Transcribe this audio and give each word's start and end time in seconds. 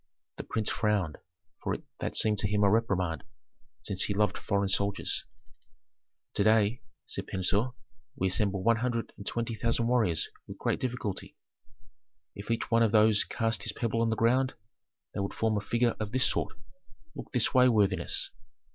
The 0.37 0.43
prince 0.43 0.71
frowned, 0.71 1.19
for 1.61 1.77
that 1.99 2.15
seemed 2.15 2.39
to 2.39 2.47
him 2.47 2.63
a 2.63 2.71
reprimand, 2.71 3.23
since 3.83 4.05
he 4.05 4.15
loved 4.15 4.35
foreign 4.35 4.67
soldiers. 4.67 5.25
"To 6.33 6.43
day," 6.43 6.81
said 7.05 7.27
Pentuer, 7.27 7.73
"we 8.15 8.29
assemble 8.29 8.63
one 8.63 8.77
hundred 8.77 9.13
and 9.15 9.27
twenty 9.27 9.53
thousand 9.53 9.85
warriors 9.85 10.27
with 10.47 10.57
great 10.57 10.79
difficulty. 10.79 11.37
If 12.33 12.49
each 12.49 12.71
one 12.71 12.81
of 12.81 12.91
those 12.91 13.23
cast 13.23 13.61
his 13.61 13.73
pebble 13.73 14.01
on 14.01 14.09
the 14.09 14.15
ground, 14.15 14.55
they 15.13 15.19
would 15.19 15.35
form 15.35 15.55
a 15.55 15.61
figure 15.61 15.95
of 15.99 16.11
this 16.11 16.25
sort. 16.27 16.55
Look 17.13 17.31
this 17.31 17.53
way, 17.53 17.69
worthiness." 17.69 18.31